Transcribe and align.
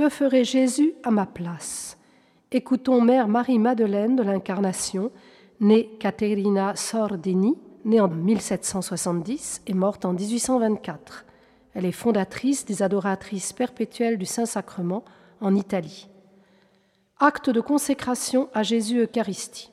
Que 0.00 0.08
ferait 0.08 0.44
Jésus 0.44 0.94
à 1.02 1.10
ma 1.10 1.26
place? 1.26 1.98
Écoutons 2.52 3.02
Mère 3.02 3.28
Marie-Madeleine 3.28 4.16
de 4.16 4.22
l'Incarnation, 4.22 5.12
née 5.60 5.90
Caterina 6.00 6.74
Sordini, 6.74 7.58
née 7.84 8.00
en 8.00 8.08
1770 8.08 9.60
et 9.66 9.74
morte 9.74 10.06
en 10.06 10.14
1824. 10.14 11.26
Elle 11.74 11.84
est 11.84 11.92
fondatrice 11.92 12.64
des 12.64 12.82
adoratrices 12.82 13.52
perpétuelles 13.52 14.16
du 14.16 14.24
Saint-Sacrement 14.24 15.04
en 15.42 15.54
Italie. 15.54 16.08
Acte 17.18 17.50
de 17.50 17.60
consécration 17.60 18.48
à 18.54 18.62
Jésus 18.62 19.00
Eucharistie. 19.00 19.70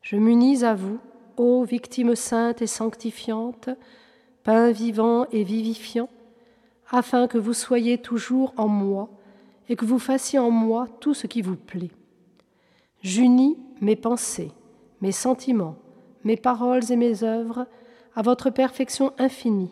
Je 0.00 0.16
m'unis 0.16 0.64
à 0.64 0.72
vous, 0.72 1.00
ô 1.36 1.64
victime 1.64 2.16
sainte 2.16 2.62
et 2.62 2.66
sanctifiante, 2.66 3.68
pain 4.42 4.70
vivant 4.70 5.26
et 5.32 5.44
vivifiant, 5.44 6.08
afin 6.90 7.26
que 7.26 7.36
vous 7.36 7.52
soyez 7.52 7.98
toujours 7.98 8.54
en 8.56 8.68
moi 8.68 9.10
et 9.68 9.76
que 9.76 9.84
vous 9.84 9.98
fassiez 9.98 10.38
en 10.38 10.50
moi 10.50 10.86
tout 11.00 11.14
ce 11.14 11.26
qui 11.26 11.42
vous 11.42 11.56
plaît. 11.56 11.90
J'unis 13.02 13.58
mes 13.80 13.96
pensées, 13.96 14.50
mes 15.00 15.12
sentiments, 15.12 15.76
mes 16.24 16.36
paroles 16.36 16.90
et 16.90 16.96
mes 16.96 17.22
œuvres 17.22 17.66
à 18.14 18.22
votre 18.22 18.50
perfection 18.50 19.12
infinie, 19.18 19.70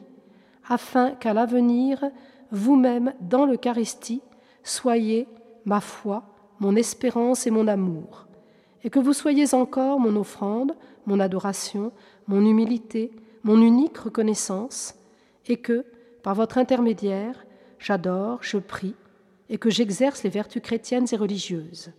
afin 0.68 1.12
qu'à 1.12 1.34
l'avenir, 1.34 2.04
vous-même, 2.52 3.12
dans 3.20 3.46
l'Eucharistie, 3.46 4.22
soyez 4.62 5.26
ma 5.64 5.80
foi, 5.80 6.22
mon 6.60 6.76
espérance 6.76 7.46
et 7.46 7.50
mon 7.50 7.66
amour, 7.66 8.26
et 8.84 8.90
que 8.90 9.00
vous 9.00 9.12
soyez 9.12 9.52
encore 9.54 9.98
mon 9.98 10.14
offrande, 10.16 10.76
mon 11.06 11.18
adoration, 11.18 11.92
mon 12.28 12.44
humilité, 12.44 13.10
mon 13.42 13.60
unique 13.60 13.98
reconnaissance, 13.98 14.94
et 15.46 15.56
que, 15.56 15.84
par 16.22 16.34
votre 16.34 16.58
intermédiaire, 16.58 17.46
j'adore, 17.78 18.38
je 18.42 18.58
prie, 18.58 18.94
et 19.48 19.58
que 19.58 19.70
j'exerce 19.70 20.22
les 20.22 20.30
vertus 20.30 20.62
chrétiennes 20.62 21.06
et 21.10 21.16
religieuses. 21.16 21.92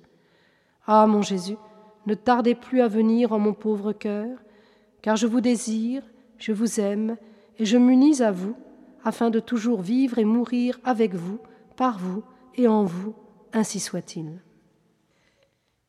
Ah, 0.86 1.08
mon 1.08 1.22
Jésus, 1.22 1.58
ne 2.06 2.14
tardez 2.14 2.56
plus 2.56 2.81
à 2.81 2.88
venir 2.88 3.34
en 3.34 3.40
mon 3.40 3.53
pauvre 3.53 3.94
cœur, 3.94 4.38
car 5.02 5.16
je 5.16 5.28
vous 5.28 5.42
désire, 5.42 6.03
je 6.38 6.52
vous 6.52 6.80
aime, 6.80 7.18
et 7.59 7.66
je 7.66 7.78
m'unis 7.78 8.22
à 8.22 8.31
vous, 8.31 8.56
afin 9.03 9.30
de 9.30 9.40
toujours 9.40 9.81
vivre 9.81 10.18
et 10.18 10.25
mourir 10.25 10.80
avec 10.84 11.14
vous, 11.14 11.40
par 11.75 11.98
vous 11.98 12.23
et 12.56 12.68
en 12.68 12.84
vous, 12.84 13.14
ainsi 13.53 13.80
soit-il. 13.80 14.42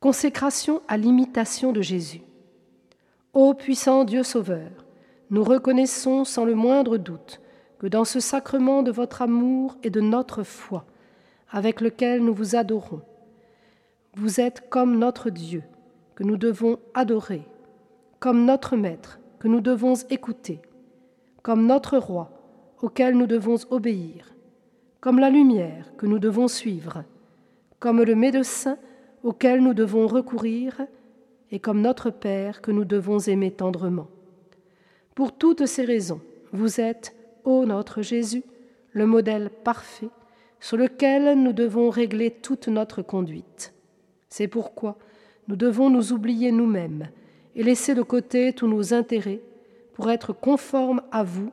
Consécration 0.00 0.82
à 0.86 0.96
l'imitation 0.96 1.72
de 1.72 1.82
Jésus. 1.82 2.22
Ô 3.32 3.54
puissant 3.54 4.04
Dieu 4.04 4.22
Sauveur, 4.22 4.70
nous 5.30 5.44
reconnaissons 5.44 6.24
sans 6.24 6.44
le 6.44 6.54
moindre 6.54 6.96
doute 6.96 7.40
que 7.78 7.86
dans 7.86 8.04
ce 8.04 8.20
sacrement 8.20 8.82
de 8.82 8.90
votre 8.90 9.22
amour 9.22 9.76
et 9.82 9.90
de 9.90 10.00
notre 10.00 10.42
foi, 10.42 10.86
avec 11.50 11.80
lequel 11.80 12.22
nous 12.22 12.34
vous 12.34 12.56
adorons, 12.56 13.00
vous 14.14 14.40
êtes 14.40 14.68
comme 14.68 14.98
notre 14.98 15.30
Dieu, 15.30 15.62
que 16.14 16.24
nous 16.24 16.36
devons 16.36 16.78
adorer, 16.94 17.42
comme 18.18 18.44
notre 18.44 18.76
Maître, 18.76 19.20
que 19.38 19.48
nous 19.48 19.60
devons 19.60 19.94
écouter, 20.10 20.60
comme 21.42 21.66
notre 21.66 21.98
Roi, 21.98 22.30
auquel 22.82 23.16
nous 23.16 23.26
devons 23.26 23.56
obéir, 23.70 24.34
comme 25.00 25.18
la 25.18 25.30
lumière 25.30 25.92
que 25.96 26.06
nous 26.06 26.18
devons 26.18 26.48
suivre, 26.48 27.04
comme 27.78 28.02
le 28.02 28.14
médecin 28.14 28.76
auquel 29.22 29.62
nous 29.62 29.74
devons 29.74 30.06
recourir, 30.06 30.80
et 31.50 31.60
comme 31.60 31.80
notre 31.80 32.10
Père 32.10 32.60
que 32.60 32.70
nous 32.70 32.84
devons 32.84 33.18
aimer 33.20 33.50
tendrement. 33.50 34.08
Pour 35.14 35.32
toutes 35.32 35.66
ces 35.66 35.84
raisons, 35.84 36.20
vous 36.52 36.80
êtes, 36.80 37.14
ô 37.44 37.64
notre 37.64 38.02
Jésus, 38.02 38.44
le 38.92 39.06
modèle 39.06 39.50
parfait 39.64 40.10
sur 40.60 40.76
lequel 40.76 41.40
nous 41.40 41.52
devons 41.52 41.90
régler 41.90 42.30
toute 42.30 42.68
notre 42.68 43.02
conduite. 43.02 43.72
C'est 44.28 44.48
pourquoi 44.48 44.98
nous 45.48 45.56
devons 45.56 45.90
nous 45.90 46.12
oublier 46.12 46.52
nous-mêmes 46.52 47.08
et 47.56 47.62
laisser 47.62 47.94
de 47.94 48.02
côté 48.02 48.52
tous 48.52 48.66
nos 48.66 48.92
intérêts 48.92 49.40
pour 49.94 50.10
être 50.10 50.32
conformes 50.32 51.02
à 51.10 51.22
vous 51.22 51.50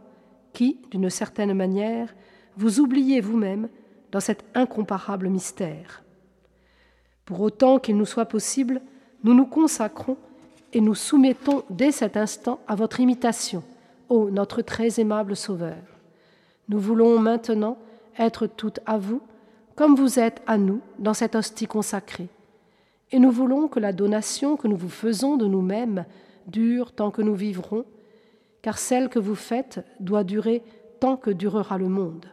qui, 0.53 0.79
d'une 0.91 1.09
certaine 1.09 1.53
manière, 1.53 2.13
vous 2.57 2.79
oubliez 2.79 3.21
vous-même 3.21 3.69
dans 4.11 4.19
cet 4.19 4.43
incomparable 4.53 5.29
mystère. 5.29 6.03
Pour 7.25 7.41
autant 7.41 7.79
qu'il 7.79 7.97
nous 7.97 8.05
soit 8.05 8.25
possible, 8.25 8.81
nous 9.23 9.33
nous 9.33 9.45
consacrons 9.45 10.17
et 10.73 10.81
nous 10.81 10.95
soumettons 10.95 11.63
dès 11.69 11.91
cet 11.91 12.17
instant 12.17 12.59
à 12.67 12.75
votre 12.75 12.99
imitation, 12.99 13.63
ô 14.09 14.29
notre 14.29 14.61
très 14.61 14.99
aimable 14.99 15.35
Sauveur. 15.35 15.81
Nous 16.69 16.79
voulons 16.79 17.19
maintenant 17.19 17.77
être 18.17 18.47
toutes 18.47 18.79
à 18.85 18.97
vous, 18.97 19.21
comme 19.75 19.95
vous 19.95 20.19
êtes 20.19 20.41
à 20.47 20.57
nous 20.57 20.81
dans 20.99 21.13
cette 21.13 21.35
hostie 21.35 21.67
consacrée. 21.67 22.29
Et 23.11 23.19
nous 23.19 23.31
voulons 23.31 23.67
que 23.67 23.79
la 23.79 23.93
donation 23.93 24.57
que 24.57 24.67
nous 24.67 24.77
vous 24.77 24.89
faisons 24.89 25.37
de 25.37 25.45
nous-mêmes 25.45 26.05
dure 26.47 26.93
tant 26.93 27.11
que 27.11 27.21
nous 27.21 27.35
vivrons, 27.35 27.85
car 28.61 28.77
celle 28.77 29.09
que 29.09 29.19
vous 29.19 29.35
faites 29.35 29.85
doit 29.99 30.23
durer 30.23 30.63
tant 30.99 31.17
que 31.17 31.29
durera 31.29 31.77
le 31.77 31.89
monde. 31.89 32.25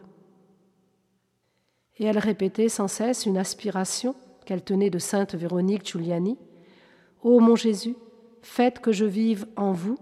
Et 1.97 2.05
elle 2.05 2.17
répétait 2.17 2.69
sans 2.69 2.87
cesse 2.87 3.25
une 3.25 3.37
aspiration 3.37 4.15
qu'elle 4.45 4.63
tenait 4.63 4.89
de 4.89 4.99
sainte 4.99 5.35
Véronique 5.35 5.87
Giuliani. 5.87 6.37
Ô 7.21 7.39
mon 7.39 7.55
Jésus, 7.55 7.95
faites 8.41 8.79
que 8.79 8.91
je 8.91 9.05
vive 9.05 9.45
en 9.55 9.71
vous, 9.71 9.97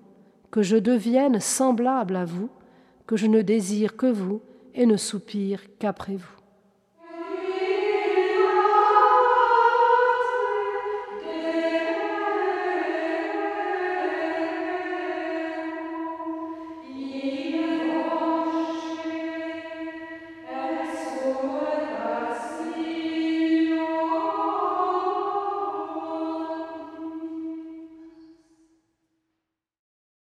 que 0.52 0.62
je 0.62 0.78
devienne 0.78 1.40
semblable 1.40 2.16
à 2.16 2.25
vous, 2.25 2.50
que 3.08 3.18
je 3.18 3.28
ne 3.28 3.41
désire 3.41 3.97
que 3.97 4.08
vous 4.08 4.41
et 4.74 4.86
ne 4.86 4.98
soupire 4.98 5.62
qu'après 5.80 6.16
vous. 6.16 6.41